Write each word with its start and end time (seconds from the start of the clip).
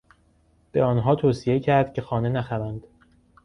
به 0.71 0.83
آنها 0.83 1.15
توصیه 1.15 1.59
کرد 1.59 1.93
که 1.93 2.01
خانه 2.01 2.29
نخرند. 2.29 2.83